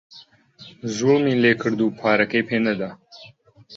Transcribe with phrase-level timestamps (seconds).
[0.95, 2.89] زووڵمی لێکرد و پارەکەی پێ نەدا